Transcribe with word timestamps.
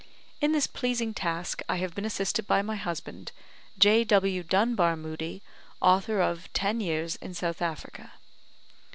In 0.39 0.51
this 0.51 0.65
pleasing 0.65 1.13
task, 1.13 1.61
I 1.69 1.75
have 1.75 1.93
been 1.93 2.05
assisted 2.05 2.47
by 2.47 2.63
my 2.63 2.75
husband, 2.75 3.31
J. 3.77 4.03
W. 4.03 4.41
Dunbar 4.41 4.95
Moodie, 4.95 5.43
author 5.79 6.19
of 6.21 6.51
"Ten 6.53 6.79
Years 6.79 7.17
in 7.17 7.35
South 7.35 7.61
Africa." 7.61 8.13